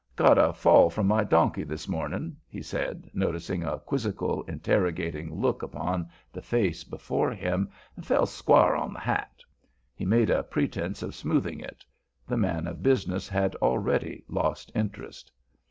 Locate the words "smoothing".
11.13-11.59